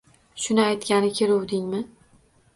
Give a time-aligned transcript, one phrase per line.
[0.45, 1.85] Shuni aytgani keluvdingmi?